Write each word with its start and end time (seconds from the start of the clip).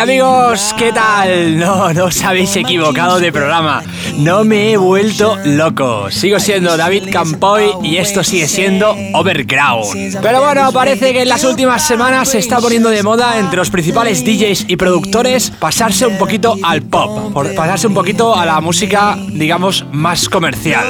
amigos, 0.00 0.74
¿qué 0.78 0.92
tal? 0.92 1.58
No, 1.58 1.92
no 1.92 2.06
os 2.06 2.24
habéis 2.24 2.56
equivocado 2.56 3.20
de 3.20 3.30
programa. 3.30 3.82
No 4.20 4.44
me 4.44 4.72
he 4.72 4.76
vuelto 4.76 5.38
loco. 5.46 6.10
Sigo 6.10 6.38
siendo 6.38 6.76
David 6.76 7.04
Campoy 7.10 7.70
y 7.82 7.96
esto 7.96 8.22
sigue 8.22 8.46
siendo 8.48 8.94
Overground. 9.14 10.18
Pero 10.20 10.42
bueno, 10.42 10.70
parece 10.72 11.14
que 11.14 11.22
en 11.22 11.28
las 11.30 11.42
últimas 11.42 11.86
semanas 11.86 12.28
se 12.28 12.38
está 12.38 12.60
poniendo 12.60 12.90
de 12.90 13.02
moda 13.02 13.38
entre 13.38 13.56
los 13.56 13.70
principales 13.70 14.22
DJs 14.22 14.66
y 14.68 14.76
productores 14.76 15.50
pasarse 15.58 16.06
un 16.06 16.18
poquito 16.18 16.54
al 16.62 16.82
pop, 16.82 17.32
pasarse 17.56 17.86
un 17.86 17.94
poquito 17.94 18.36
a 18.36 18.44
la 18.44 18.60
música, 18.60 19.16
digamos, 19.32 19.86
más 19.90 20.28
comercial. 20.28 20.84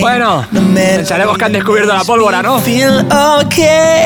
Bueno, 0.00 0.46
pensaremos 0.74 1.38
que 1.38 1.44
han 1.46 1.52
descubierto 1.52 1.94
la 1.94 2.04
pólvora, 2.04 2.42
¿no? 2.42 2.56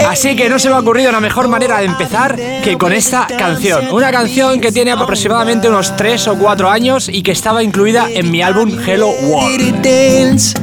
Así 0.09 0.37
que 0.37 0.49
no 0.49 0.61
se 0.61 0.69
me 0.69 0.77
ha 0.77 0.79
ocurrido 0.79 1.11
una 1.11 1.19
mejor 1.19 1.49
manera 1.49 1.81
de 1.81 1.87
empezar 1.87 2.37
que 2.63 2.79
con 2.79 2.93
esta 2.93 3.27
canción. 3.27 3.89
Una 3.91 4.13
canción 4.13 4.61
que 4.61 4.71
tiene 4.71 4.93
aproximadamente 4.93 5.69
unos 5.69 5.97
3 5.97 6.29
o 6.29 6.39
4 6.39 6.71
años 6.71 7.09
y 7.09 7.23
que 7.23 7.32
estaba 7.33 7.63
incluida 7.63 8.09
en 8.11 8.31
mi 8.31 8.43
álbum 8.43 8.79
Hello 8.87 9.11
World. 9.11 10.62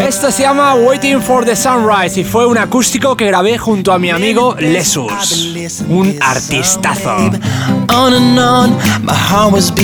Esto 0.00 0.32
se 0.32 0.42
llama 0.42 0.74
Waiting 0.74 1.22
for 1.22 1.44
the 1.44 1.54
Sunrise 1.54 2.18
y 2.18 2.24
fue 2.24 2.46
un 2.46 2.58
acústico 2.58 3.16
que 3.16 3.26
grabé 3.26 3.56
junto 3.58 3.92
a 3.92 3.98
mi 4.00 4.10
amigo 4.10 4.56
Lesus, 4.58 5.54
un 5.88 6.16
artistazo. 6.20 7.30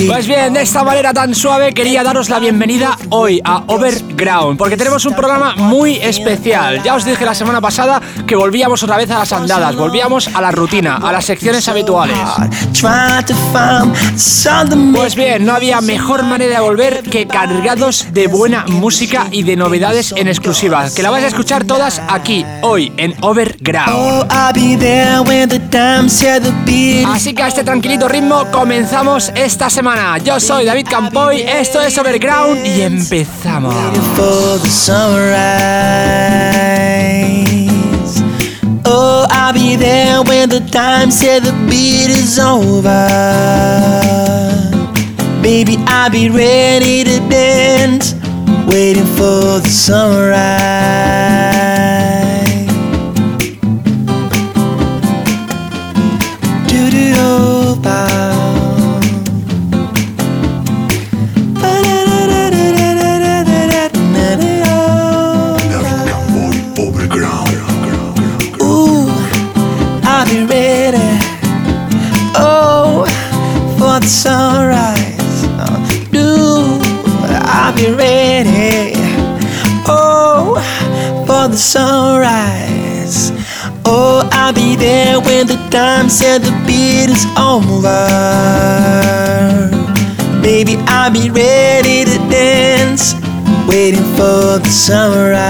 Pues 0.07 0.27
bien, 0.27 0.53
de 0.53 0.61
esta 0.63 0.83
manera 0.83 1.13
tan 1.13 1.33
suave 1.33 1.73
quería 1.73 2.03
daros 2.03 2.27
la 2.29 2.39
bienvenida 2.39 2.97
hoy 3.09 3.39
a 3.41 3.63
Overground, 3.67 4.57
porque 4.57 4.75
tenemos 4.75 5.05
un 5.05 5.13
programa 5.13 5.55
muy 5.55 5.95
especial. 5.95 6.83
Ya 6.83 6.95
os 6.95 7.05
dije 7.05 7.23
la 7.23 7.35
semana 7.35 7.61
pasada 7.61 8.01
que 8.25 8.35
volvíamos 8.35 8.83
otra 8.83 8.97
vez 8.97 9.09
a 9.11 9.19
las 9.19 9.31
andadas, 9.31 9.77
volvíamos 9.77 10.27
a 10.33 10.41
la 10.41 10.51
rutina, 10.51 10.97
a 10.97 11.13
las 11.13 11.23
secciones 11.23 11.69
habituales. 11.69 12.17
Pues 14.93 15.15
bien, 15.15 15.45
no 15.45 15.53
había 15.53 15.79
mejor 15.79 16.23
manera 16.23 16.59
de 16.59 16.65
volver 16.65 17.03
que 17.03 17.27
cargados 17.27 18.07
de 18.11 18.27
buena 18.27 18.56
música 18.67 19.27
y 19.31 19.43
de 19.43 19.55
novedades 19.55 20.13
en 20.15 20.27
exclusiva, 20.27 20.87
que 20.95 21.03
la 21.03 21.09
vais 21.09 21.23
a 21.23 21.27
escuchar 21.27 21.65
todas 21.65 22.01
aquí, 22.07 22.45
hoy, 22.61 22.91
en 22.97 23.13
Overground. 23.21 23.91
Oh, 23.93 24.25
Así 27.07 27.33
que 27.33 27.43
a 27.43 27.47
este 27.47 27.63
tranquilito 27.63 28.07
ritmo 28.07 28.45
comenzamos 28.51 29.31
esta 29.35 29.69
semana. 29.69 30.17
Yo 30.17 30.39
soy 30.39 30.65
David 30.65 30.87
Campoy, 30.89 31.41
esto 31.41 31.81
es 31.81 31.97
Overground 31.97 32.65
y 32.65 32.81
empezamos. 32.81 33.75
Oh, 38.89 39.27
I'll 39.29 39.53
be 39.53 39.75
there 39.75 40.21
when 40.21 40.49
the 40.49 40.61
time 40.71 41.11
said 41.11 41.43
the 41.43 41.51
beat 41.69 42.09
is 42.09 42.39
over. 42.39 43.07
Baby, 45.41 45.77
I'll 45.87 46.09
be 46.09 46.29
ready 46.29 47.03
to 47.03 47.19
dance. 47.29 48.16
Waiting 48.67 49.05
for 49.05 49.59
the 49.59 49.69
sunrise. 49.69 51.46
Sunrise. 81.67 83.31
Oh, 83.83 84.27
I'll 84.31 84.53
be 84.53 84.77
there 84.77 85.19
when 85.19 85.47
the 85.47 85.57
time 85.69 86.07
said 86.07 86.41
the 86.41 86.51
beat 86.65 87.09
is 87.09 87.25
over. 87.37 88.07
Baby, 90.41 90.77
I'll 90.87 91.11
be 91.11 91.29
ready 91.29 92.05
to 92.05 92.17
dance, 92.29 93.15
waiting 93.67 94.07
for 94.15 94.59
the 94.63 94.69
sunrise. 94.69 95.43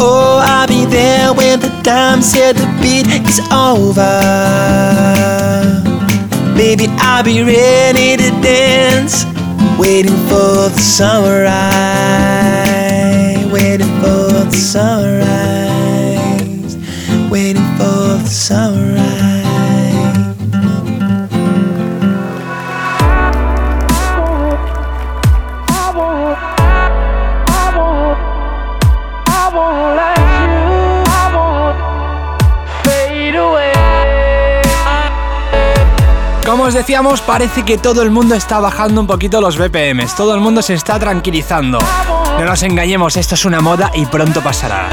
Oh, 0.00 0.40
I'll 0.42 0.66
be 0.66 0.86
there 0.86 1.34
when 1.34 1.60
the 1.60 1.68
time 1.82 2.22
said 2.22 2.56
the 2.56 2.66
beat 2.80 3.06
is 3.08 3.40
over. 3.52 4.16
Baby, 6.56 6.86
I'll 6.98 7.24
be 7.24 7.42
ready 7.42 8.16
to 8.16 8.30
dance 8.40 9.29
waiting 9.80 10.16
for 10.28 10.68
the 10.68 10.78
sunrise, 10.78 11.46
waiting 13.46 13.88
for 14.00 14.44
the 14.44 14.50
sunrise, 14.50 15.39
os 36.70 36.74
decíamos, 36.74 37.20
parece 37.20 37.64
que 37.64 37.78
todo 37.78 38.00
el 38.02 38.12
mundo 38.12 38.36
está 38.36 38.60
bajando 38.60 39.00
un 39.00 39.08
poquito 39.08 39.40
los 39.40 39.58
BPMs, 39.58 40.14
todo 40.14 40.36
el 40.36 40.40
mundo 40.40 40.62
se 40.62 40.74
está 40.74 41.00
tranquilizando. 41.00 41.80
No 42.38 42.44
nos 42.44 42.62
engañemos, 42.62 43.16
esto 43.16 43.34
es 43.34 43.44
una 43.44 43.60
moda 43.60 43.90
y 43.92 44.06
pronto 44.06 44.40
pasará. 44.40 44.88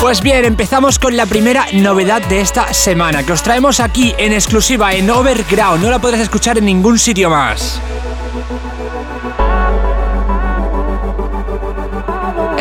Pues 0.00 0.22
bien, 0.22 0.44
empezamos 0.44 1.00
con 1.00 1.16
la 1.16 1.26
primera 1.26 1.66
novedad 1.72 2.22
de 2.22 2.40
esta 2.40 2.72
semana, 2.72 3.24
que 3.24 3.32
os 3.32 3.42
traemos 3.42 3.80
aquí 3.80 4.14
en 4.16 4.32
exclusiva 4.32 4.94
en 4.94 5.10
Overground, 5.10 5.82
no 5.82 5.90
la 5.90 5.98
podrás 5.98 6.20
escuchar 6.20 6.56
en 6.58 6.66
ningún 6.66 7.00
sitio 7.00 7.30
más. 7.30 7.80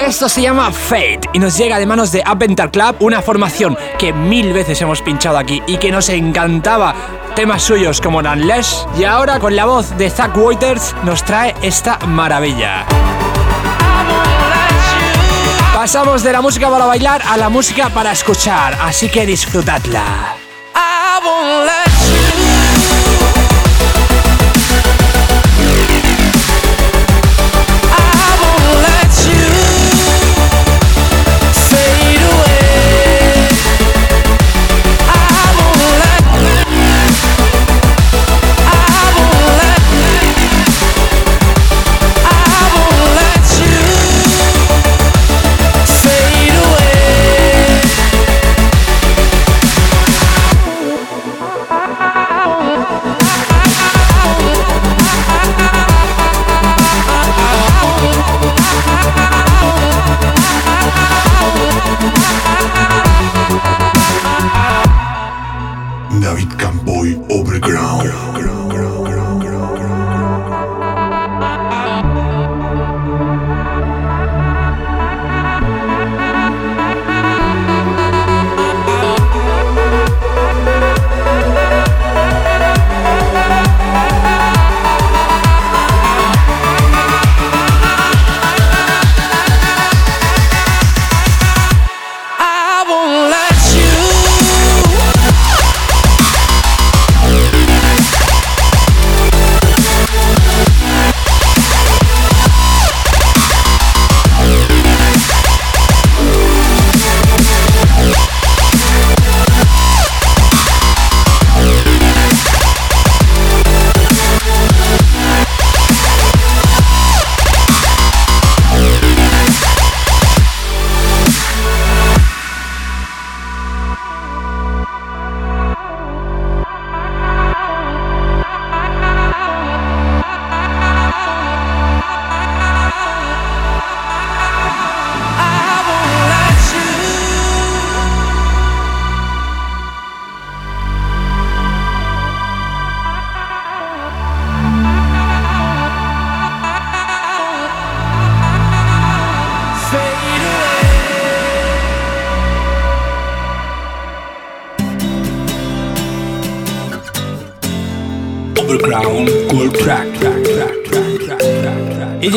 Esto 0.05 0.29
se 0.29 0.43
llama 0.43 0.71
Fate 0.71 1.21
y 1.33 1.39
nos 1.39 1.57
llega 1.57 1.79
de 1.79 1.87
manos 1.87 2.11
de 2.11 2.21
Aventar 2.23 2.69
Club, 2.69 2.95
una 2.99 3.23
formación 3.23 3.75
que 3.97 4.13
mil 4.13 4.53
veces 4.53 4.79
hemos 4.83 5.01
pinchado 5.01 5.35
aquí 5.35 5.63
y 5.65 5.77
que 5.77 5.91
nos 5.91 6.09
encantaba 6.09 6.93
temas 7.35 7.63
suyos 7.63 7.99
como 8.01 8.19
Unless 8.19 8.85
y 8.99 9.03
ahora 9.03 9.39
con 9.39 9.55
la 9.55 9.65
voz 9.65 9.97
de 9.97 10.11
Zack 10.11 10.37
Waters 10.37 10.95
nos 11.03 11.23
trae 11.23 11.55
esta 11.63 11.97
maravilla. 12.05 12.85
Pasamos 15.73 16.21
de 16.21 16.33
la 16.33 16.41
música 16.41 16.69
para 16.69 16.85
bailar 16.85 17.23
a 17.27 17.35
la 17.35 17.49
música 17.49 17.89
para 17.89 18.11
escuchar, 18.11 18.77
así 18.79 19.09
que 19.09 19.25
disfrutadla. 19.25 20.35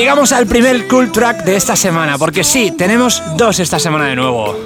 Llegamos 0.09 0.33
al 0.33 0.47
primer 0.47 0.89
cool 0.89 1.13
track 1.13 1.45
de 1.45 1.55
esta 1.55 1.77
semana, 1.77 2.17
porque 2.17 2.43
sí, 2.43 2.73
tenemos 2.79 3.23
dos 3.37 3.61
esta 3.61 3.79
semana 3.79 4.07
de 4.07 4.17
nuevo. 4.17 4.59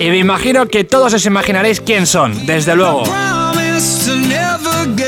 Y 0.00 0.10
me 0.10 0.18
imagino 0.18 0.66
que 0.66 0.82
todos 0.82 1.14
os 1.14 1.24
imaginaréis 1.26 1.80
quién 1.80 2.08
son, 2.08 2.44
desde 2.44 2.74
luego. 2.74 3.04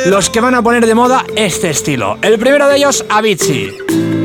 Los 0.06 0.30
que 0.30 0.40
van 0.40 0.54
a 0.54 0.62
poner 0.62 0.86
de 0.86 0.94
moda 0.94 1.24
este 1.34 1.70
estilo. 1.70 2.16
El 2.22 2.38
primero 2.38 2.68
de 2.68 2.76
ellos, 2.76 3.04
Avicii, 3.08 3.72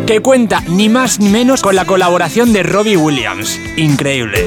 que 0.06 0.20
cuenta 0.20 0.62
ni 0.68 0.90
más 0.90 1.20
ni 1.20 1.30
menos 1.30 1.64
con 1.64 1.76
la 1.76 1.86
colaboración 1.86 2.54
de 2.54 2.62
Robbie 2.62 2.96
Williams. 2.96 3.60
Increíble. 3.78 4.46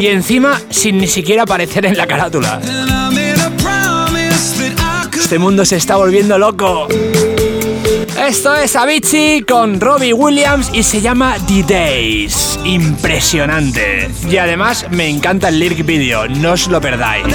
Y 0.00 0.06
encima 0.06 0.58
sin 0.70 0.96
ni 0.96 1.08
siquiera 1.08 1.42
aparecer 1.42 1.84
en 1.84 1.98
la 1.98 2.06
carátula. 2.06 2.58
Este 5.14 5.38
mundo 5.38 5.66
se 5.66 5.76
está 5.76 5.96
volviendo 5.96 6.38
loco. 6.38 6.88
Esto 8.28 8.54
es 8.54 8.76
Avicii 8.76 9.42
con 9.42 9.80
Robbie 9.80 10.12
Williams 10.12 10.70
y 10.72 10.84
se 10.84 11.00
llama 11.00 11.34
The 11.48 11.64
Days. 11.64 12.56
Impresionante. 12.64 14.08
Y 14.30 14.36
además 14.36 14.86
me 14.92 15.08
encanta 15.08 15.48
el 15.48 15.58
lyric 15.58 15.84
video, 15.84 16.28
no 16.28 16.52
os 16.52 16.68
lo 16.68 16.80
perdáis. 16.80 17.34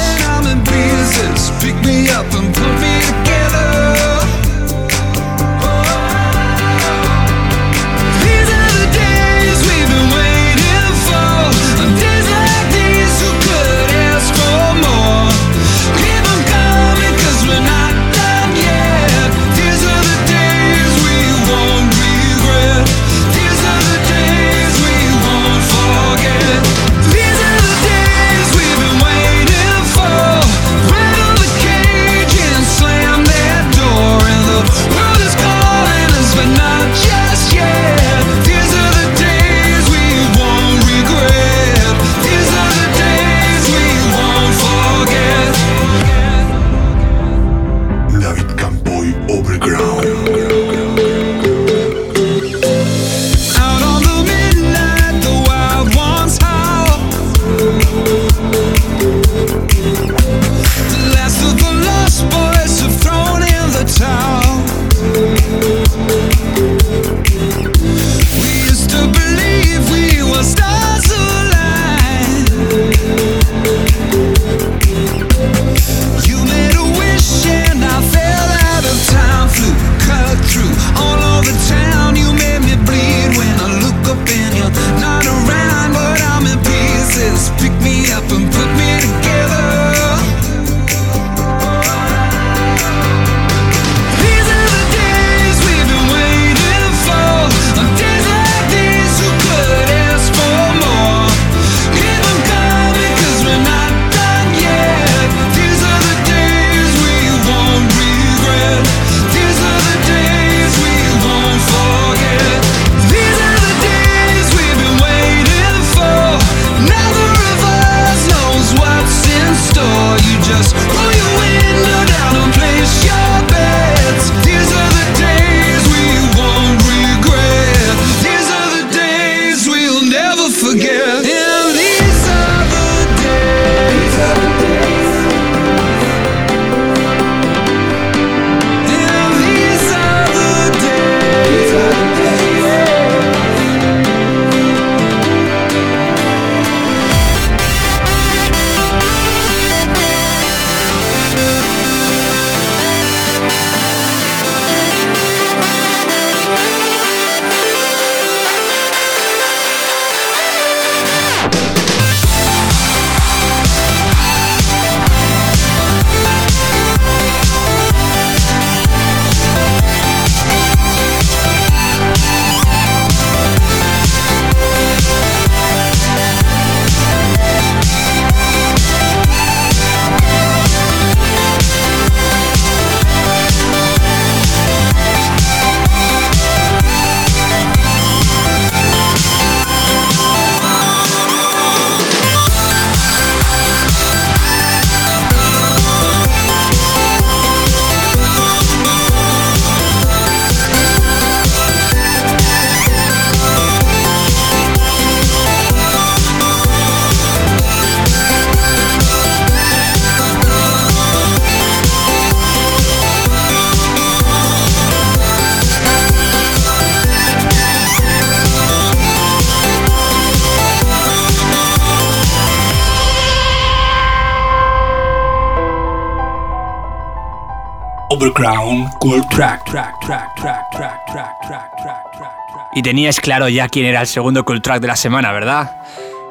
Y 232.76 232.82
tenías 232.82 233.20
claro 233.20 233.50
ya 233.50 233.68
quién 233.68 233.86
era 233.86 234.02
el 234.02 234.08
segundo 234.08 234.44
cool 234.46 234.62
track 234.62 234.82
de 234.82 234.88
la 234.88 234.96
semana, 234.96 235.32
¿verdad? 235.32 235.72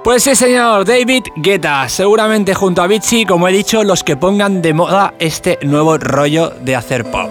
Pues 0.04 0.22
sí, 0.22 0.36
señor, 0.36 0.84
David 0.84 1.24
Guetta, 1.34 1.88
seguramente 1.88 2.54
junto 2.54 2.80
a 2.80 2.86
Vichy, 2.86 3.24
como 3.24 3.48
he 3.48 3.52
dicho, 3.52 3.82
los 3.82 4.04
que 4.04 4.16
pongan 4.16 4.62
de 4.62 4.72
moda 4.72 5.14
este 5.18 5.58
nuevo 5.62 5.98
rollo 5.98 6.50
de 6.50 6.76
hacer 6.76 7.10
pop. 7.10 7.28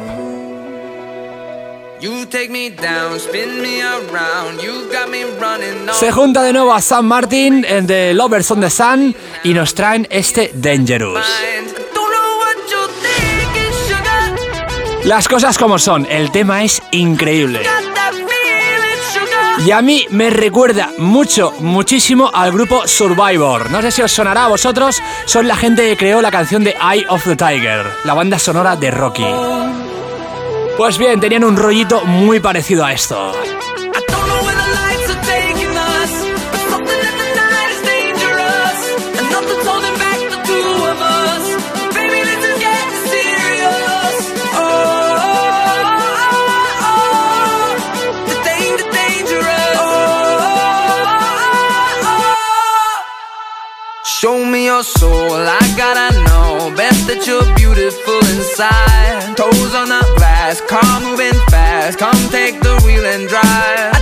Se 5.93 6.11
junta 6.11 6.43
de 6.43 6.53
nuevo 6.53 6.73
a 6.73 6.81
Sam 6.81 7.05
Martin 7.05 7.65
en 7.65 7.87
The 7.87 8.13
Lovers 8.13 8.51
on 8.51 8.59
the 8.59 8.69
Sun 8.69 9.15
y 9.45 9.53
nos 9.53 9.73
traen 9.73 10.05
este 10.09 10.51
Dangerous. 10.53 11.25
Las 15.05 15.27
cosas 15.27 15.59
como 15.59 15.77
son, 15.77 16.07
el 16.09 16.31
tema 16.31 16.63
es 16.63 16.81
increíble. 16.89 17.61
Y 19.63 19.69
a 19.69 19.79
mí 19.83 20.07
me 20.09 20.31
recuerda 20.31 20.89
mucho, 20.97 21.53
muchísimo 21.59 22.31
al 22.33 22.51
grupo 22.51 22.87
Survivor. 22.87 23.69
No 23.69 23.83
sé 23.83 23.91
si 23.91 24.01
os 24.01 24.11
sonará 24.11 24.45
a 24.45 24.49
vosotros, 24.49 24.99
son 25.25 25.47
la 25.47 25.55
gente 25.55 25.87
que 25.87 25.95
creó 25.95 26.23
la 26.23 26.31
canción 26.31 26.63
de 26.63 26.71
Eye 26.71 27.05
of 27.07 27.23
the 27.23 27.35
Tiger, 27.35 27.85
la 28.03 28.15
banda 28.15 28.39
sonora 28.39 28.75
de 28.75 28.89
Rocky. 28.89 29.27
Pues 30.75 30.97
bien, 30.97 31.19
tenían 31.19 31.43
un 31.43 31.55
rollito 31.55 32.03
muy 32.03 32.39
parecido 32.39 32.83
a 32.83 32.91
esto. 32.91 33.31
Your 54.75 54.83
soul, 54.83 55.31
I 55.31 55.73
gotta 55.77 56.19
know. 56.25 56.75
Best 56.75 57.07
that 57.07 57.25
you're 57.25 57.47
beautiful 57.55 58.19
inside. 58.35 59.37
Toes 59.37 59.73
on 59.73 59.87
the 59.87 60.03
glass, 60.17 60.59
car 60.59 60.99
moving 60.99 61.39
fast. 61.49 61.97
Come 61.97 62.19
take 62.29 62.59
the 62.59 62.75
wheel 62.83 63.05
and 63.05 63.29
drive. 63.29 63.94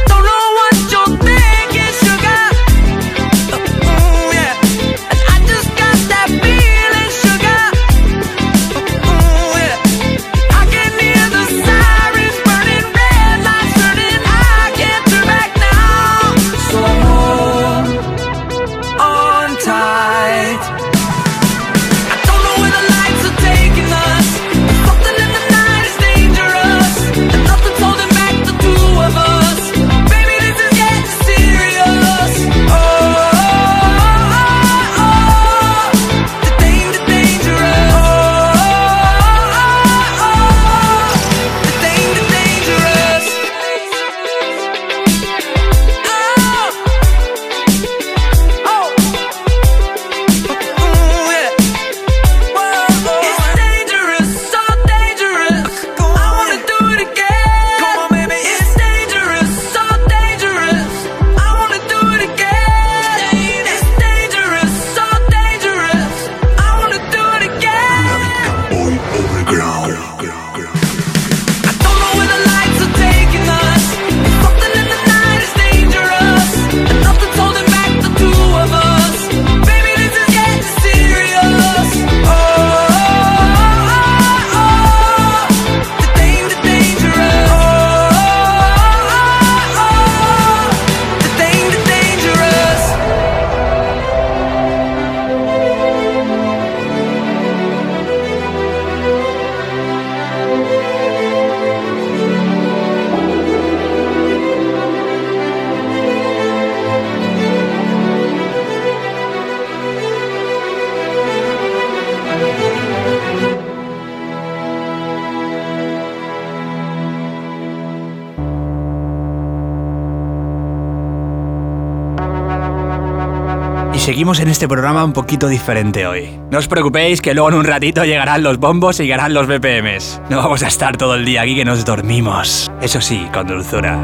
Seguimos 124.13 124.39
en 124.41 124.47
este 124.47 124.67
programa 124.67 125.03
un 125.03 125.11
poquito 125.11 125.47
diferente 125.47 126.05
hoy. 126.05 126.39
No 126.51 126.59
os 126.59 126.67
preocupéis 126.67 127.19
que 127.19 127.33
luego 127.33 127.49
en 127.49 127.55
un 127.55 127.63
ratito 127.63 128.05
llegarán 128.05 128.43
los 128.43 128.59
bombos 128.59 128.99
y 128.99 129.05
llegarán 129.05 129.33
los 129.33 129.47
BPMs. 129.47 130.21
No 130.29 130.37
vamos 130.37 130.61
a 130.61 130.67
estar 130.67 130.97
todo 130.97 131.15
el 131.15 131.25
día 131.25 131.41
aquí 131.41 131.55
que 131.55 131.65
nos 131.65 131.83
dormimos. 131.83 132.71
Eso 132.79 133.01
sí, 133.01 133.27
con 133.33 133.47
dulzura. 133.47 133.97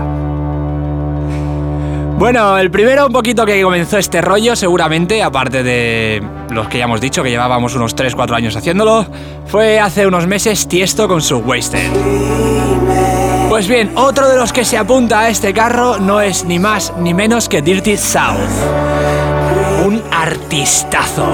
Bueno, 2.18 2.58
el 2.58 2.72
primero 2.72 3.06
un 3.06 3.14
poquito 3.14 3.46
que 3.46 3.62
comenzó 3.62 4.00
este 4.00 4.20
rollo, 4.20 4.56
seguramente, 4.56 5.22
aparte 5.22 5.62
de 5.62 6.24
los 6.50 6.68
que 6.70 6.80
ya 6.80 6.86
hemos 6.86 7.02
dicho, 7.02 7.22
que 7.22 7.30
llevábamos 7.30 7.76
unos 7.76 7.96
3-4 7.96 8.34
años 8.34 8.56
haciéndolo, 8.56 9.06
fue 9.46 9.80
hace 9.80 10.08
unos 10.08 10.26
meses 10.26 10.68
Tiesto 10.68 11.08
con 11.08 11.22
su 11.22 11.38
Wasted. 11.38 11.88
Pues 13.48 13.68
bien, 13.68 13.92
otro 13.94 14.28
de 14.28 14.38
los 14.38 14.52
que 14.54 14.66
se 14.66 14.76
apunta 14.76 15.20
a 15.20 15.30
este 15.30 15.54
carro 15.54 16.00
no 16.00 16.20
es 16.20 16.46
ni 16.46 16.58
más 16.58 16.94
ni 16.98 17.14
menos 17.14 17.48
que 17.48 17.62
Dirty 17.62 17.96
South 17.96 19.19
un 19.90 20.04
artistazo. 20.12 21.26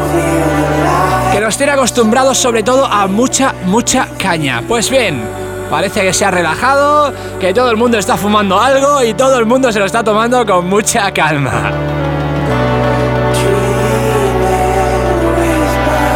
Que 1.33 1.41
nos 1.41 1.57
tiene 1.57 1.73
acostumbrados 1.73 2.37
sobre 2.37 2.63
todo 2.63 2.85
a 2.85 3.05
mucha, 3.07 3.53
mucha 3.65 4.07
caña. 4.17 4.63
Pues 4.65 4.89
bien, 4.89 5.21
parece 5.69 6.01
que 6.01 6.13
se 6.13 6.23
ha 6.23 6.31
relajado, 6.31 7.13
que 7.39 7.53
todo 7.53 7.69
el 7.69 7.75
mundo 7.75 7.97
está 7.97 8.15
fumando 8.15 8.59
algo 8.59 9.03
y 9.03 9.13
todo 9.13 9.37
el 9.37 9.45
mundo 9.45 9.71
se 9.73 9.79
lo 9.79 9.85
está 9.85 10.03
tomando 10.03 10.45
con 10.45 10.69
mucha 10.69 11.11
calma. 11.11 11.71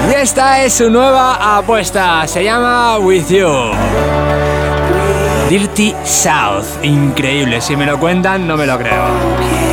Y 0.09 0.13
esta 0.13 0.63
es 0.63 0.73
su 0.75 0.89
nueva 0.89 1.57
apuesta, 1.57 2.25
se 2.25 2.43
llama 2.43 2.97
With 2.99 3.27
You. 3.27 3.71
Dirty 5.49 5.93
South, 6.05 6.83
increíble, 6.83 7.59
si 7.59 7.75
me 7.75 7.85
lo 7.85 7.99
cuentan 7.99 8.47
no 8.47 8.55
me 8.55 8.65
lo 8.65 8.77
creo. 8.77 9.68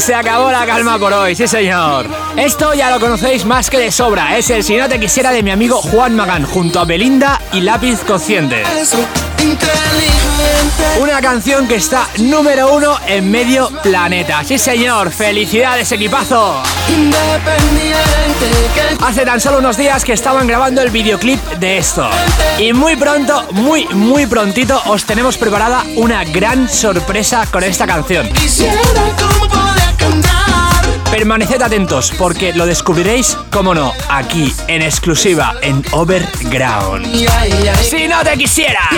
Se 0.00 0.14
acabó 0.14 0.50
la 0.50 0.66
calma 0.66 0.98
por 0.98 1.12
hoy, 1.12 1.34
sí 1.34 1.46
señor. 1.46 2.06
Esto 2.36 2.74
ya 2.74 2.90
lo 2.90 3.00
conocéis 3.00 3.44
más 3.44 3.70
que 3.70 3.78
de 3.78 3.90
sobra. 3.90 4.36
Es 4.36 4.50
el 4.50 4.62
Si 4.62 4.76
no 4.76 4.88
te 4.88 5.00
quisiera 5.00 5.30
de 5.30 5.42
mi 5.42 5.50
amigo 5.50 5.80
Juan 5.80 6.14
Magán, 6.14 6.44
junto 6.44 6.80
a 6.80 6.84
Belinda 6.84 7.40
y 7.52 7.60
Lápiz 7.60 8.00
Consciente. 8.04 8.62
Una 11.00 11.20
canción 11.20 11.66
que 11.66 11.76
está 11.76 12.08
número 12.18 12.74
uno 12.74 12.98
en 13.06 13.30
medio 13.30 13.68
planeta. 13.82 14.42
Sí 14.44 14.58
señor, 14.58 15.10
felicidades 15.10 15.90
equipazo. 15.92 16.62
Hace 19.00 19.24
tan 19.24 19.40
solo 19.40 19.58
unos 19.58 19.76
días 19.76 20.04
que 20.04 20.12
estaban 20.12 20.46
grabando 20.46 20.82
el 20.82 20.90
videoclip 20.90 21.40
de 21.58 21.78
esto. 21.78 22.08
Y 22.58 22.72
muy 22.72 22.96
pronto, 22.96 23.46
muy, 23.52 23.86
muy 23.88 24.26
prontito 24.26 24.80
os 24.86 25.04
tenemos 25.04 25.38
preparada 25.38 25.84
una 25.96 26.24
gran 26.24 26.68
sorpresa 26.68 27.46
con 27.50 27.62
esta 27.62 27.86
canción. 27.86 28.28
Permaneced 31.10 31.62
atentos 31.62 32.12
porque 32.18 32.52
lo 32.52 32.66
descubriréis, 32.66 33.36
como 33.50 33.74
no, 33.74 33.92
aquí 34.08 34.54
en 34.66 34.82
exclusiva 34.82 35.54
en 35.62 35.82
Overground. 35.92 37.06
Si 37.82 38.06
no 38.06 38.22
te 38.22 38.36
quisiera. 38.36 38.88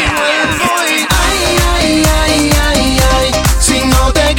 Si 3.61 3.81
no 3.85 4.12
te 4.12 4.35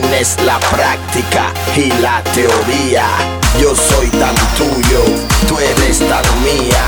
tienes 0.00 0.38
la 0.46 0.58
práctica 0.58 1.52
y 1.76 1.90
la 2.00 2.22
teoría. 2.32 3.04
Yo 3.60 3.74
soy 3.76 4.06
tan 4.08 4.34
tuyo, 4.56 5.04
tú 5.46 5.58
eres 5.58 5.98
tan 5.98 6.24
mía. 6.42 6.84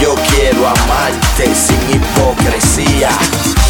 Yo 0.00 0.14
quiero 0.30 0.66
amarte 0.66 1.54
sin 1.54 1.80
hipocresía. 1.94 3.10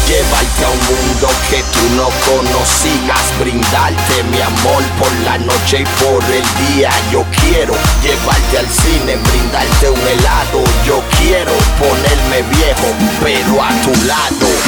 Llevarte 0.07 0.63
a 0.63 0.69
un 0.69 0.79
mundo 0.87 1.27
que 1.49 1.61
tú 1.73 1.83
no 1.97 2.07
conocías, 2.31 3.25
brindarte 3.41 4.23
mi 4.31 4.41
amor 4.41 4.81
por 4.97 5.11
la 5.25 5.37
noche 5.39 5.81
y 5.81 6.03
por 6.03 6.23
el 6.23 6.45
día. 6.67 6.89
Yo 7.11 7.25
quiero 7.41 7.73
llevarte 8.01 8.59
al 8.59 8.69
cine, 8.69 9.17
brindarte 9.17 9.89
un 9.89 9.99
helado. 9.99 10.63
Yo 10.85 11.03
quiero 11.19 11.51
ponerme 11.77 12.41
viejo, 12.55 12.87
pero 13.21 13.61
a 13.61 13.69
tu 13.81 13.91
lado. 14.05 14.66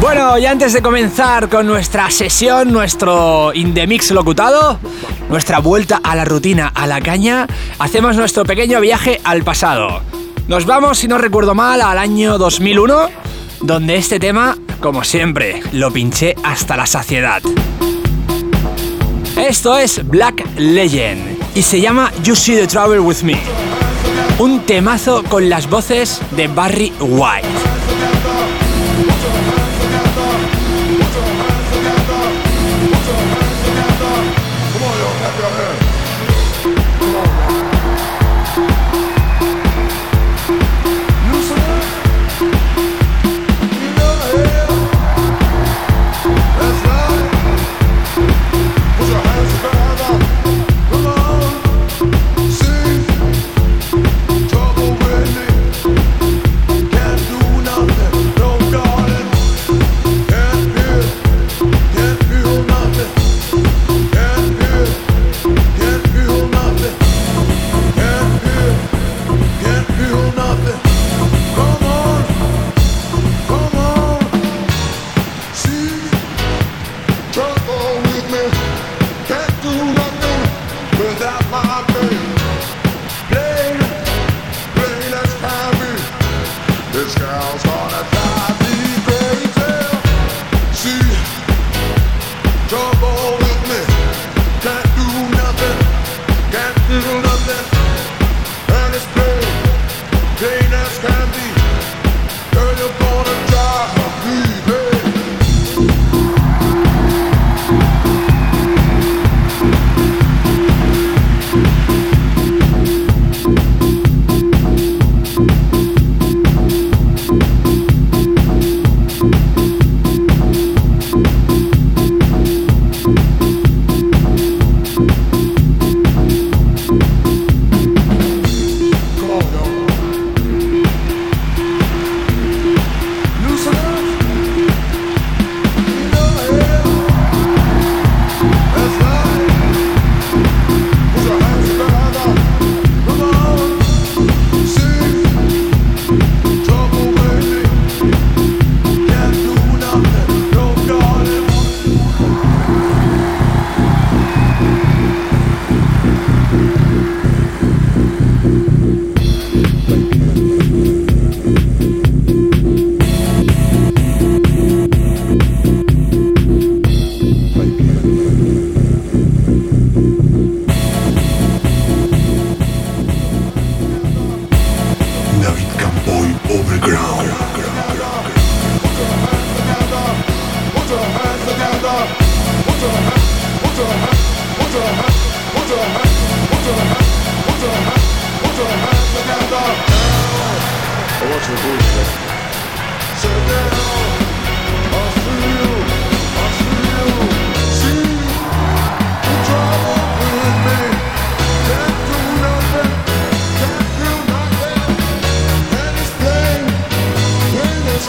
Bueno, 0.00 0.36
y 0.36 0.46
antes 0.46 0.72
de 0.72 0.82
comenzar 0.82 1.48
con 1.48 1.66
nuestra 1.66 2.10
sesión, 2.10 2.72
nuestro 2.72 3.52
Indemix 3.54 4.10
locutado, 4.10 4.80
nuestra 5.28 5.60
vuelta 5.60 6.00
a 6.02 6.16
la 6.16 6.24
rutina, 6.24 6.72
a 6.74 6.88
la 6.88 7.00
caña, 7.00 7.46
hacemos 7.78 8.16
nuestro 8.16 8.44
pequeño 8.44 8.80
viaje 8.80 9.20
al 9.22 9.44
pasado. 9.44 10.02
Nos 10.48 10.66
vamos, 10.66 10.98
si 10.98 11.06
no 11.06 11.18
recuerdo 11.18 11.54
mal, 11.54 11.80
al 11.80 11.98
año 11.98 12.36
2001, 12.36 13.10
donde 13.60 13.94
este 13.94 14.18
tema, 14.18 14.56
como 14.80 15.04
siempre, 15.04 15.62
lo 15.72 15.92
pinché 15.92 16.34
hasta 16.42 16.76
la 16.76 16.86
saciedad. 16.86 17.42
Esto 19.36 19.78
es 19.78 20.06
Black 20.06 20.44
Legend 20.56 21.38
y 21.54 21.62
se 21.62 21.80
llama 21.80 22.10
You 22.24 22.34
See 22.34 22.56
the 22.56 22.66
Trouble 22.66 22.98
with 22.98 23.22
Me. 23.22 23.61
Un 24.38 24.60
temazo 24.60 25.22
con 25.24 25.48
las 25.48 25.68
voces 25.68 26.20
de 26.36 26.48
Barry 26.48 26.92
White. 27.00 27.61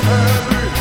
every 0.06 0.73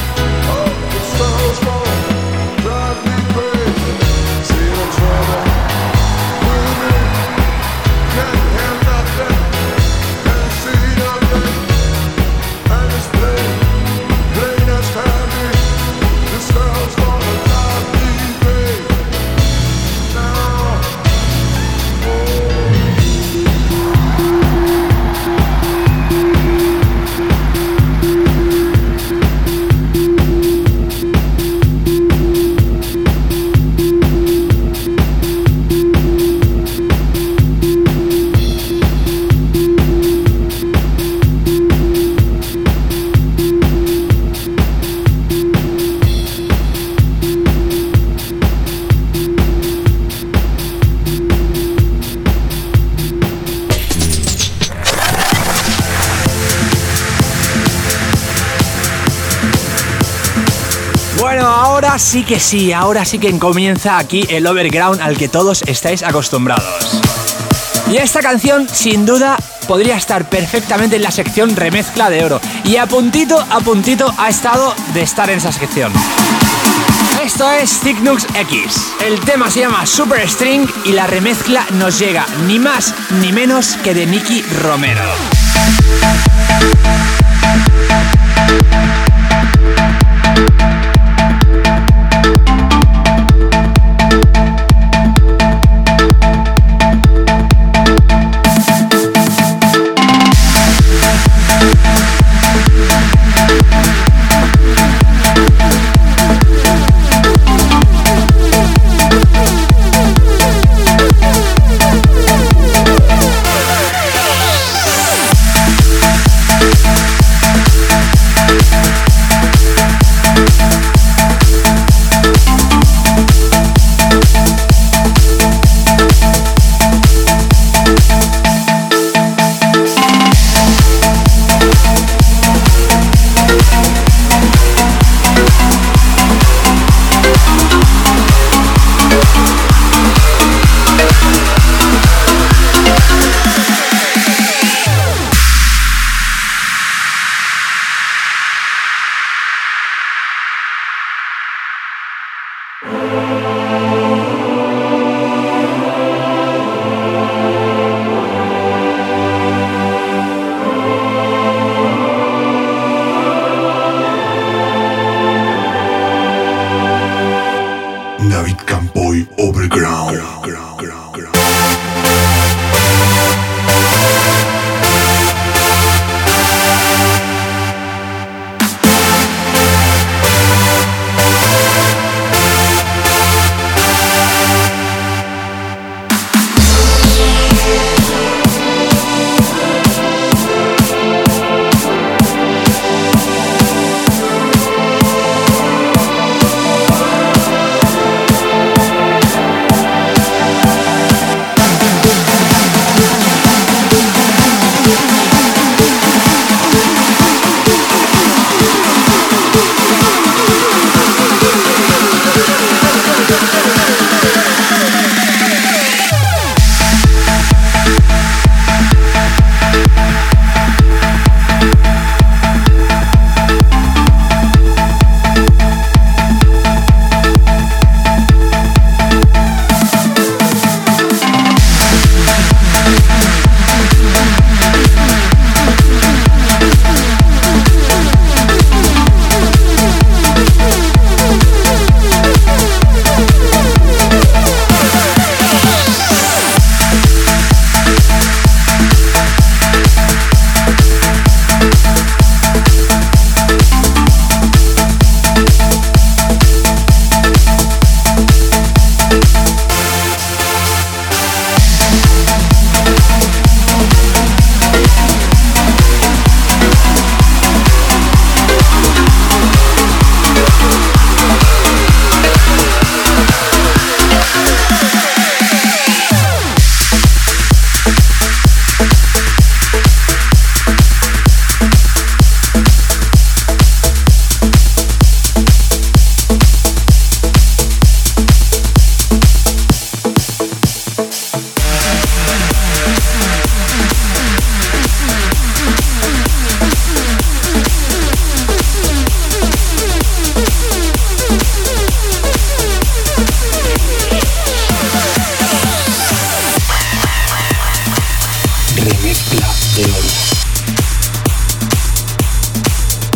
sí 62.13 62.25
que 62.25 62.39
sí, 62.39 62.75
ahora 62.75 63.07
sí 63.07 63.19
que 63.19 63.39
comienza 63.39 63.97
aquí 63.97 64.27
el 64.29 64.47
overground 64.47 65.01
al 65.01 65.17
que 65.17 65.31
todos 65.31 65.63
estáis 65.67 66.03
acostumbrados. 66.03 67.01
Y 67.91 67.97
esta 67.97 68.21
canción, 68.21 68.69
sin 68.69 69.07
duda, 69.07 69.39
podría 69.67 69.97
estar 69.97 70.29
perfectamente 70.29 70.97
en 70.97 71.03
la 71.05 71.11
sección 71.11 71.57
remezcla 71.57 72.11
de 72.11 72.23
oro. 72.23 72.39
Y 72.65 72.77
a 72.77 72.85
puntito, 72.87 73.41
a 73.41 73.61
puntito 73.61 74.13
ha 74.19 74.29
estado 74.29 74.75
de 74.93 75.01
estar 75.01 75.31
en 75.31 75.39
esa 75.39 75.53
sección. 75.53 75.91
Esto 77.25 77.51
es 77.51 77.81
Cygnus 77.81 78.27
X. 78.35 78.93
El 79.07 79.19
tema 79.21 79.51
se 79.51 79.61
llama 79.61 79.87
Super 79.87 80.29
String 80.29 80.69
y 80.85 80.93
la 80.93 81.07
remezcla 81.07 81.65
nos 81.79 81.99
llega 81.99 82.27
ni 82.47 82.59
más 82.59 82.95
ni 83.23 83.33
menos 83.33 83.79
que 83.83 83.95
de 83.95 84.05
Nicky 84.05 84.43
Romero. 84.61 85.01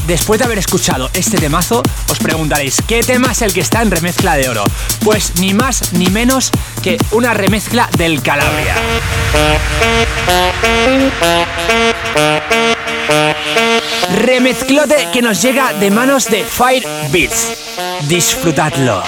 Después 0.07 0.39
de 0.39 0.45
haber 0.45 0.59
escuchado 0.59 1.11
este 1.15 1.39
temazo, 1.39 1.83
os 2.09 2.19
preguntaréis, 2.19 2.83
¿qué 2.87 3.01
tema 3.01 3.33
es 3.33 3.43
el 3.43 3.53
que 3.53 3.61
está 3.61 3.83
en 3.83 3.91
remezcla 3.91 4.37
de 4.37 4.49
oro? 4.49 4.65
Pues 5.05 5.33
ni 5.41 5.55
más 5.55 5.93
ni 5.93 6.07
menos 6.07 6.51
que 6.83 6.97
una 7.11 7.35
remezcla 7.35 7.89
del 7.97 8.23
Calabria. 8.23 8.75
Remezclote 14.15 15.09
que 15.13 15.23
nos 15.23 15.43
llega 15.43 15.73
de 15.73 15.91
manos 15.91 16.27
de 16.27 16.45
Fire 16.45 16.87
Beats. 17.11 17.53
Disfrutadlo. 18.09 19.03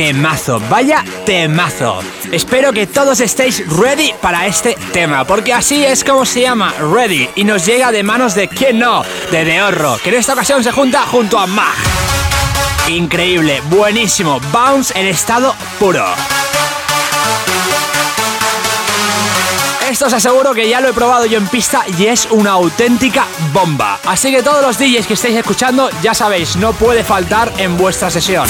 Temazo, 0.00 0.58
vaya 0.70 1.04
temazo. 1.26 2.00
Espero 2.32 2.72
que 2.72 2.86
todos 2.86 3.20
estéis 3.20 3.62
ready 3.68 4.14
para 4.22 4.46
este 4.46 4.74
tema, 4.94 5.26
porque 5.26 5.52
así 5.52 5.84
es 5.84 6.04
como 6.04 6.24
se 6.24 6.40
llama, 6.40 6.72
Ready, 6.80 7.28
y 7.34 7.44
nos 7.44 7.66
llega 7.66 7.92
de 7.92 8.02
manos 8.02 8.34
de 8.34 8.48
quién 8.48 8.78
no, 8.78 9.02
de 9.30 9.44
Deorro, 9.44 9.98
que 10.02 10.08
en 10.08 10.14
esta 10.14 10.32
ocasión 10.32 10.64
se 10.64 10.72
junta 10.72 11.02
junto 11.02 11.38
a 11.38 11.46
Mag. 11.46 11.74
Increíble, 12.88 13.60
buenísimo, 13.68 14.40
bounce 14.50 14.98
en 14.98 15.06
estado 15.06 15.54
puro. 15.78 16.06
Esto 19.90 20.06
os 20.06 20.12
aseguro 20.14 20.54
que 20.54 20.66
ya 20.66 20.80
lo 20.80 20.88
he 20.88 20.92
probado 20.94 21.26
yo 21.26 21.36
en 21.36 21.46
pista 21.48 21.84
y 21.98 22.06
es 22.06 22.26
una 22.30 22.52
auténtica 22.52 23.26
bomba. 23.52 23.98
Así 24.06 24.30
que 24.32 24.42
todos 24.42 24.62
los 24.62 24.78
DJs 24.78 25.06
que 25.06 25.14
estáis 25.14 25.36
escuchando, 25.36 25.90
ya 26.00 26.14
sabéis, 26.14 26.56
no 26.56 26.72
puede 26.72 27.04
faltar 27.04 27.52
en 27.58 27.76
vuestra 27.76 28.10
sesión. 28.10 28.48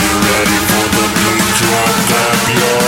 Drop 1.60 2.10
up 2.10 2.48
your 2.56 2.79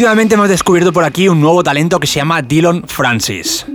Últimamente 0.00 0.34
hemos 0.34 0.48
descubierto 0.48 0.94
por 0.94 1.04
aquí 1.04 1.28
un 1.28 1.42
nuevo 1.42 1.62
talento 1.62 2.00
que 2.00 2.06
se 2.06 2.20
llama 2.20 2.40
Dylan 2.40 2.84
Francis. 2.86 3.66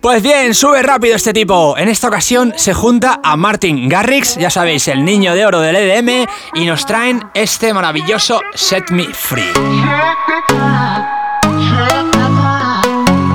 Pues 0.00 0.22
bien, 0.22 0.54
sube 0.54 0.80
rápido 0.84 1.16
este 1.16 1.32
tipo. 1.32 1.76
En 1.76 1.88
esta 1.88 2.06
ocasión 2.06 2.54
se 2.56 2.74
junta 2.74 3.18
a 3.24 3.36
Martin 3.36 3.88
Garrix, 3.88 4.36
ya 4.36 4.50
sabéis, 4.50 4.86
el 4.86 5.04
niño 5.04 5.34
de 5.34 5.44
oro 5.44 5.58
del 5.58 5.74
EDM, 5.74 6.28
y 6.54 6.64
nos 6.64 6.86
traen 6.86 7.24
este 7.34 7.74
maravilloso 7.74 8.40
Set 8.54 8.92
Me 8.92 9.06
Free. 9.06 9.50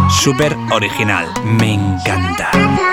Súper 0.10 0.56
original, 0.72 1.28
me 1.44 1.74
encanta. 1.74 2.93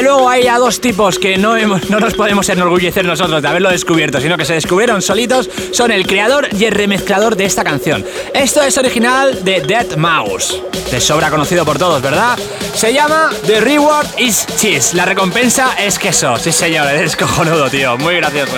Desde 0.00 0.12
luego 0.14 0.30
hay 0.30 0.46
a 0.46 0.56
dos 0.56 0.80
tipos 0.80 1.18
que 1.18 1.36
no, 1.36 1.58
no 1.58 2.00
nos 2.00 2.14
podemos 2.14 2.48
enorgullecer 2.48 3.04
nosotros 3.04 3.42
de 3.42 3.48
haberlo 3.48 3.68
descubierto, 3.68 4.18
sino 4.18 4.38
que 4.38 4.46
se 4.46 4.54
descubrieron 4.54 5.02
solitos, 5.02 5.50
son 5.72 5.90
el 5.90 6.06
creador 6.06 6.48
y 6.58 6.64
el 6.64 6.72
remezclador 6.72 7.36
de 7.36 7.44
esta 7.44 7.64
canción. 7.64 8.02
Esto 8.32 8.62
es 8.62 8.78
original 8.78 9.44
de 9.44 9.60
Dead 9.60 9.96
Mouse, 9.98 10.62
de 10.90 11.00
sobra 11.02 11.28
conocido 11.28 11.66
por 11.66 11.76
todos, 11.76 12.00
¿verdad? 12.00 12.38
Se 12.74 12.94
llama 12.94 13.28
The 13.46 13.60
Reward 13.60 14.06
is 14.16 14.46
Cheese, 14.56 14.94
la 14.94 15.04
recompensa 15.04 15.74
es 15.78 15.98
queso. 15.98 16.38
Sí 16.38 16.50
señor, 16.50 16.86
eres 16.88 17.14
cojonudo, 17.14 17.68
tío, 17.68 17.98
muy 17.98 18.16
gracioso. 18.16 18.56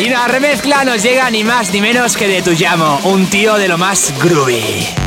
Y 0.00 0.08
la 0.08 0.26
remezcla 0.26 0.84
nos 0.84 1.04
llega 1.04 1.30
ni 1.30 1.44
más 1.44 1.72
ni 1.72 1.80
menos 1.80 2.16
que 2.16 2.26
de 2.26 2.42
Tuyamo, 2.42 2.98
un 3.04 3.26
tío 3.26 3.54
de 3.54 3.68
lo 3.68 3.78
más 3.78 4.12
groovy. 4.20 5.03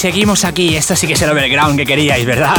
Seguimos 0.00 0.46
aquí. 0.46 0.76
Esto 0.76 0.96
sí 0.96 1.06
que 1.06 1.12
es 1.12 1.20
el 1.20 1.28
overground 1.28 1.76
que 1.76 1.84
queríais, 1.84 2.24
¿verdad? 2.24 2.56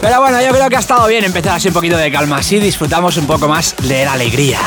Pero 0.00 0.18
bueno, 0.18 0.40
yo 0.40 0.52
creo 0.52 0.70
que 0.70 0.76
ha 0.76 0.80
estado 0.80 1.06
bien 1.06 1.22
empezar 1.22 1.56
así 1.56 1.68
un 1.68 1.74
poquito 1.74 1.98
de 1.98 2.10
calma. 2.10 2.38
Así 2.38 2.58
disfrutamos 2.58 3.18
un 3.18 3.26
poco 3.26 3.46
más 3.46 3.76
de 3.82 4.06
la 4.06 4.14
alegría. 4.14 4.58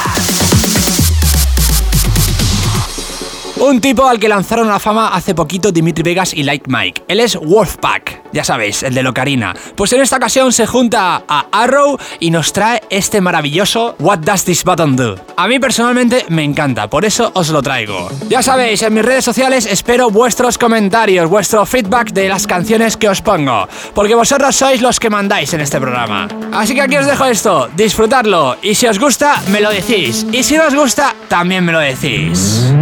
Un 3.58 3.82
tipo 3.82 4.08
al 4.08 4.20
que 4.20 4.30
lanzaron 4.30 4.68
la 4.68 4.78
fama 4.78 5.08
hace 5.08 5.34
poquito 5.34 5.72
Dimitri 5.72 6.04
Vegas 6.04 6.32
y 6.32 6.44
Like 6.44 6.66
Mike. 6.68 7.06
Él 7.08 7.22
es 7.22 7.38
Wolfpack, 7.38 8.13
ya 8.34 8.44
sabéis, 8.44 8.84
el 8.84 8.94
de 8.94 9.04
Locarina. 9.04 9.54
Pues 9.76 9.94
en 9.94 10.02
esta 10.02 10.18
ocasión 10.18 10.52
se 10.52 10.66
junta 10.66 11.24
a 11.28 11.46
Arrow 11.52 11.98
y 12.20 12.32
nos 12.32 12.52
trae 12.52 12.82
este 12.90 13.22
maravilloso 13.22 13.96
What 14.00 14.20
Does 14.20 14.44
This 14.44 14.64
Button 14.64 14.96
Do? 14.96 15.16
A 15.38 15.48
mí 15.48 15.60
personalmente 15.60 16.26
me 16.30 16.44
encanta, 16.44 16.90
por 16.90 17.06
eso 17.06 17.32
os 17.36 17.50
lo 17.50 17.62
traigo. 17.62 18.10
Ya 18.28 18.42
sabéis, 18.42 18.82
en 18.82 18.94
mis 18.94 19.06
redes 19.06 19.24
sociales 19.24 19.66
espero 19.66 20.10
vuestros 20.10 20.58
comentarios, 20.58 21.30
vuestro 21.30 21.66
feedback 21.66 22.12
de 22.12 22.28
las 22.28 22.48
canciones 22.48 22.98
que 22.98 23.08
os 23.08 23.22
pongo, 23.22 23.68
porque 23.94 24.16
vosotros 24.16 24.56
sois 24.56 24.82
los 24.82 25.00
que 25.00 25.10
mandáis 25.10 25.54
en 25.54 25.62
este 25.62 25.80
programa. 25.80 26.28
Así 26.52 26.74
que 26.74 26.82
aquí 26.82 26.98
os 26.98 27.06
dejo 27.06 27.26
esto, 27.26 27.70
disfrutadlo 27.76 28.58
y 28.62 28.76
si 28.76 28.88
os 28.88 29.00
gusta, 29.00 29.42
me 29.50 29.62
lo 29.62 29.70
decís. 29.70 30.26
Y 30.32 30.44
si 30.44 30.58
no 30.58 30.66
os 30.68 30.76
gusta, 30.76 31.16
también 31.28 31.64
me 31.64 31.72
lo 31.72 31.80
decís. 31.80 32.74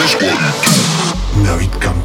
Now 0.00 1.58
it 1.58 1.70
comes. 1.78 1.99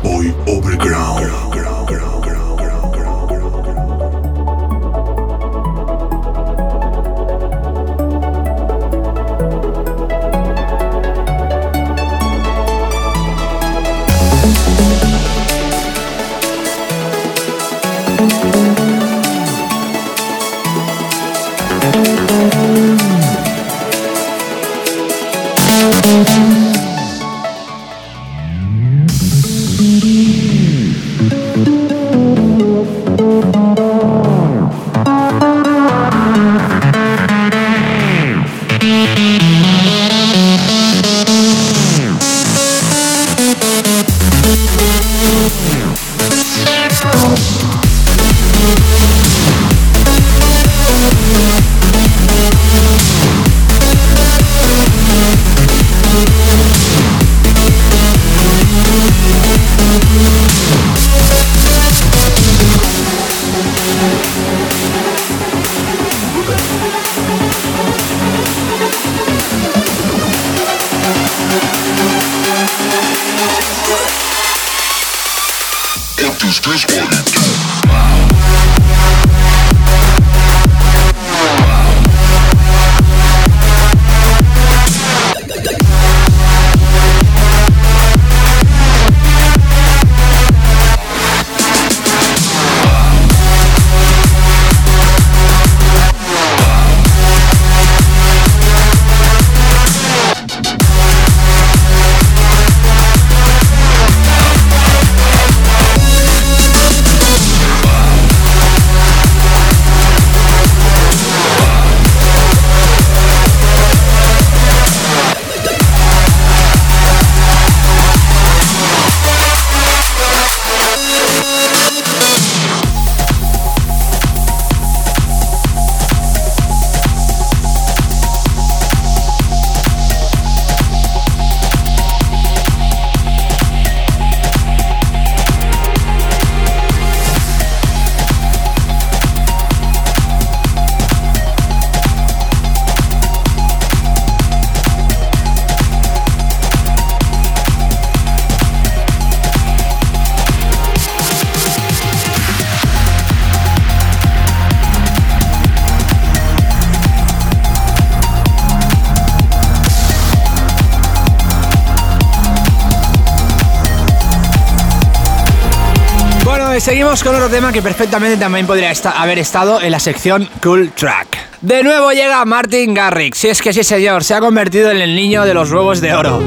Seguimos 166.86 167.24
con 167.24 167.34
otro 167.34 167.50
tema 167.50 167.74
que 167.74 167.82
perfectamente 167.82 168.38
también 168.38 168.68
podría 168.68 168.94
haber 169.16 169.40
estado 169.40 169.82
en 169.82 169.90
la 169.90 170.00
sección 170.00 170.48
Cool 170.62 170.92
Track. 170.92 171.60
De 171.62 171.82
nuevo 171.82 172.12
llega 172.12 172.46
Martin 172.46 172.94
Garrix, 172.94 173.40
si 173.40 173.48
es 173.48 173.60
que 173.60 173.74
sí 173.74 173.84
señor, 173.84 174.24
se 174.24 174.36
ha 174.36 174.40
convertido 174.40 174.92
en 174.92 175.02
el 175.02 175.16
niño 175.16 175.46
de 175.46 175.56
los 175.56 175.72
huevos 175.72 176.00
de 176.00 176.14
oro. 176.14 176.44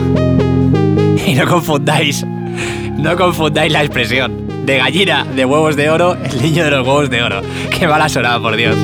Y 1.27 1.35
no 1.35 1.45
confundáis, 1.45 2.25
no 2.25 3.17
confundáis 3.17 3.73
la 3.73 3.83
expresión. 3.83 4.65
De 4.65 4.79
gallina 4.79 5.25
de 5.25 5.45
huevos 5.45 5.75
de 5.75 5.91
oro, 5.91 6.17
el 6.23 6.41
niño 6.41 6.63
de 6.63 6.71
los 6.71 6.87
huevos 6.87 7.11
de 7.11 7.21
oro. 7.21 7.43
Qué 7.77 7.89
mala 7.89 8.09
sonada, 8.09 8.39
por 8.39 8.55
Dios. 8.55 8.77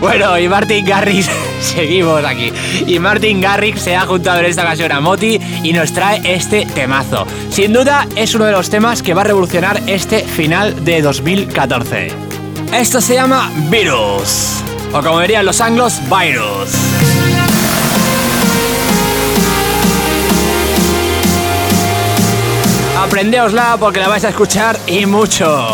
Bueno, 0.00 0.38
y 0.38 0.48
Martin 0.48 0.84
Garrix, 0.84 1.28
seguimos 1.60 2.24
aquí. 2.24 2.52
Y 2.86 2.98
Martin 2.98 3.40
Garrix 3.40 3.82
se 3.82 3.94
ha 3.94 4.06
juntado 4.06 4.40
en 4.40 4.46
esta 4.46 4.62
ocasión 4.62 4.90
a 4.92 5.00
Moti 5.00 5.38
y 5.62 5.72
nos 5.72 5.92
trae 5.92 6.20
este 6.24 6.64
temazo. 6.66 7.26
Sin 7.50 7.72
duda 7.72 8.06
es 8.16 8.34
uno 8.34 8.46
de 8.46 8.52
los 8.52 8.70
temas 8.70 9.02
que 9.02 9.12
va 9.12 9.20
a 9.20 9.24
revolucionar 9.24 9.82
este 9.86 10.20
final 10.20 10.84
de 10.84 11.02
2014. 11.02 12.08
Esto 12.72 13.00
se 13.00 13.14
llama 13.14 13.50
Virus, 13.68 14.62
o 14.92 15.02
como 15.02 15.20
dirían 15.20 15.44
los 15.44 15.60
anglos, 15.60 16.00
Virus. 16.04 16.70
Aprendeosla 23.02 23.76
porque 23.78 23.98
la 23.98 24.08
vais 24.08 24.24
a 24.24 24.28
escuchar 24.28 24.78
y 24.86 25.04
mucho. 25.04 25.72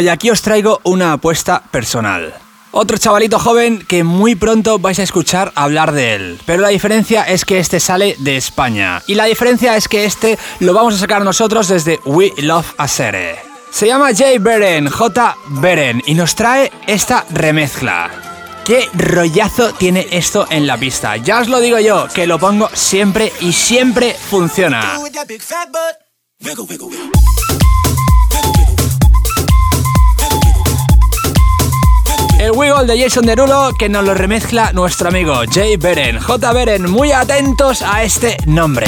Y 0.00 0.08
aquí 0.08 0.30
os 0.30 0.42
traigo 0.42 0.80
una 0.84 1.12
apuesta 1.14 1.62
personal. 1.70 2.34
Otro 2.72 2.98
chavalito 2.98 3.38
joven 3.38 3.84
que 3.88 4.04
muy 4.04 4.34
pronto 4.34 4.78
vais 4.78 4.98
a 4.98 5.02
escuchar 5.02 5.52
hablar 5.54 5.92
de 5.92 6.14
él. 6.14 6.40
Pero 6.44 6.60
la 6.60 6.68
diferencia 6.68 7.22
es 7.22 7.46
que 7.46 7.58
este 7.58 7.80
sale 7.80 8.16
de 8.18 8.36
España. 8.36 9.02
Y 9.06 9.14
la 9.14 9.24
diferencia 9.24 9.76
es 9.76 9.88
que 9.88 10.04
este 10.04 10.38
lo 10.60 10.74
vamos 10.74 10.94
a 10.94 10.98
sacar 10.98 11.24
nosotros 11.24 11.68
desde 11.68 12.00
We 12.04 12.32
Love 12.36 12.74
a 12.76 12.86
Sere. 12.86 13.38
Se 13.70 13.86
llama 13.86 14.14
Jay 14.14 14.38
Beren, 14.38 14.88
J. 14.88 15.36
Beren, 15.48 16.02
y 16.06 16.14
nos 16.14 16.34
trae 16.34 16.70
esta 16.86 17.24
remezcla. 17.30 18.10
¿Qué 18.66 18.88
rollazo 18.94 19.72
tiene 19.74 20.08
esto 20.10 20.46
en 20.50 20.66
la 20.66 20.76
pista? 20.76 21.16
Ya 21.16 21.40
os 21.40 21.48
lo 21.48 21.60
digo 21.60 21.78
yo, 21.78 22.08
que 22.12 22.26
lo 22.26 22.38
pongo 22.38 22.68
siempre 22.74 23.32
y 23.40 23.52
siempre 23.52 24.12
funciona. 24.12 24.98
El 32.38 32.52
Wiggle 32.52 32.84
de 32.84 33.00
Jason 33.00 33.24
Derulo 33.24 33.72
que 33.78 33.88
nos 33.88 34.04
lo 34.04 34.12
remezcla 34.12 34.72
nuestro 34.72 35.08
amigo 35.08 35.34
Jay 35.50 35.76
Beren. 35.76 36.18
J. 36.20 36.52
Beren, 36.52 36.90
muy 36.90 37.12
atentos 37.12 37.80
a 37.82 38.02
este 38.02 38.36
nombre. 38.46 38.86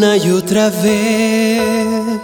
Una 0.00 0.16
y 0.16 0.30
otra 0.30 0.70
vez 0.70 1.60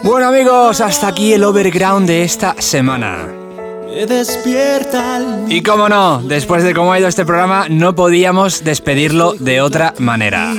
Bueno 0.02 0.28
amigos, 0.28 0.80
hasta 0.80 1.08
aquí 1.08 1.34
el 1.34 1.44
overground 1.44 2.08
de 2.08 2.22
esta 2.22 2.54
semana. 2.58 3.28
me 3.86 4.06
despierta 4.06 5.18
el 5.18 5.52
Y 5.52 5.62
como 5.62 5.86
no, 5.86 6.22
después 6.22 6.64
de 6.64 6.72
cómo 6.72 6.94
ha 6.94 6.98
ido 6.98 7.06
este 7.06 7.26
programa, 7.26 7.66
no 7.68 7.94
podíamos 7.94 8.64
despedirlo 8.64 9.34
de 9.34 9.60
otra 9.60 9.92
manera. 9.98 10.54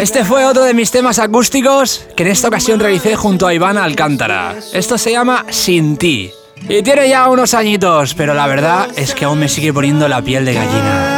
Este 0.00 0.24
fue 0.24 0.44
otro 0.44 0.62
de 0.62 0.74
mis 0.74 0.92
temas 0.92 1.18
acústicos 1.18 2.06
que 2.14 2.22
en 2.22 2.28
esta 2.28 2.46
ocasión 2.46 2.78
realicé 2.78 3.16
junto 3.16 3.48
a 3.48 3.54
Iván 3.54 3.76
Alcántara. 3.76 4.54
Esto 4.72 4.96
se 4.96 5.10
llama 5.10 5.44
Sin 5.50 5.96
ti. 5.96 6.30
Y 6.68 6.84
tiene 6.84 7.08
ya 7.08 7.28
unos 7.28 7.54
añitos, 7.54 8.14
pero 8.14 8.32
la 8.32 8.46
verdad 8.46 8.86
es 8.94 9.12
que 9.12 9.24
aún 9.24 9.40
me 9.40 9.48
sigue 9.48 9.72
poniendo 9.72 10.06
la 10.06 10.22
piel 10.22 10.44
de 10.44 10.54
gallina. 10.54 11.11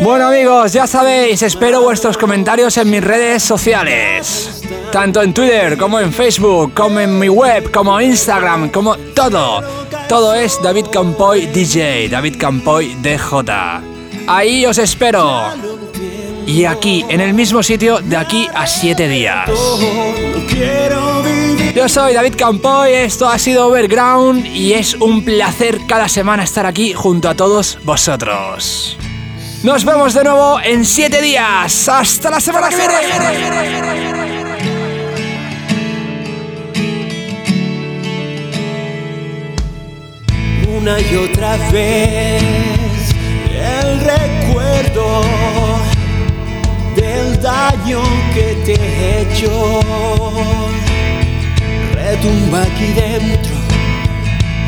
Bueno 0.00 0.28
amigos, 0.28 0.72
ya 0.72 0.86
sabéis, 0.86 1.42
espero 1.42 1.82
vuestros 1.82 2.18
comentarios 2.18 2.76
en 2.76 2.90
mis 2.90 3.04
redes 3.04 3.42
sociales. 3.42 4.62
Tanto 4.90 5.22
en 5.22 5.32
Twitter 5.32 5.76
como 5.76 6.00
en 6.00 6.12
Facebook, 6.12 6.72
como 6.74 6.98
en 6.98 7.18
mi 7.18 7.28
web, 7.28 7.70
como 7.70 8.00
Instagram, 8.00 8.70
como 8.70 8.96
todo. 8.96 9.62
Todo 10.08 10.34
es 10.34 10.60
David 10.62 10.86
Campoy 10.92 11.46
DJ, 11.46 12.08
David 12.08 12.36
Campoy 12.38 12.96
DJ. 13.00 13.44
Ahí 14.26 14.66
os 14.66 14.78
espero. 14.78 15.44
Y 16.46 16.64
aquí, 16.64 17.04
en 17.08 17.20
el 17.20 17.32
mismo 17.32 17.62
sitio, 17.62 18.00
de 18.00 18.16
aquí 18.16 18.48
a 18.54 18.66
siete 18.66 19.08
días. 19.08 19.48
Yo 21.74 21.88
soy 21.88 22.14
David 22.14 22.34
Campoy, 22.36 22.92
esto 22.92 23.28
ha 23.28 23.38
sido 23.38 23.68
Overground 23.68 24.46
y 24.46 24.72
es 24.72 24.94
un 24.94 25.24
placer 25.24 25.80
cada 25.88 26.08
semana 26.08 26.44
estar 26.44 26.66
aquí 26.66 26.92
junto 26.92 27.28
a 27.28 27.34
todos 27.34 27.78
vosotros. 27.84 28.96
Nos 29.64 29.82
vemos 29.82 30.12
de 30.12 30.22
nuevo 30.24 30.60
en 30.62 30.84
siete 30.84 31.22
días. 31.22 31.88
Hasta 31.88 32.28
la 32.28 32.38
semana 32.38 32.68
que 32.68 32.76
viene. 32.76 32.92
Una 40.68 41.00
y 41.00 41.16
otra 41.16 41.56
vez 41.72 42.42
el 43.48 44.00
recuerdo 44.00 45.22
del 46.94 47.40
daño 47.40 48.02
que 48.34 48.58
te 48.66 48.74
he 48.74 49.22
hecho 49.22 49.80
retumba 51.94 52.64
aquí 52.64 52.92
dentro 52.92 53.54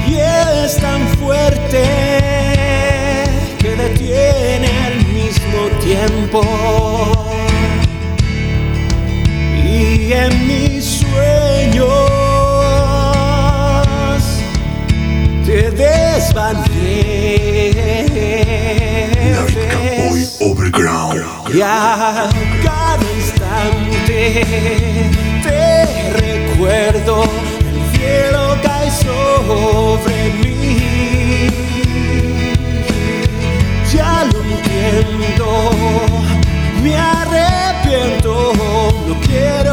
y 0.09 0.14
es 0.14 0.78
tan 0.78 1.07
fuerte 1.18 2.36
que 3.87 4.05
detiene 4.05 4.68
al 4.84 5.07
mismo 5.07 5.68
tiempo 5.80 6.41
y 9.64 10.12
en 10.12 10.47
mis 10.47 10.84
sueños 10.84 11.87
te 15.45 15.70
desvaneces 15.70 16.76
Overground. 20.41 21.55
y 21.55 21.61
a 21.62 22.28
cada 22.62 22.99
instante 23.16 24.45
te 25.43 25.87
recuerdo 26.12 27.45
me 36.87 36.97
arrepiento. 36.97 38.53
No 39.09 39.20
quiero 39.26 39.66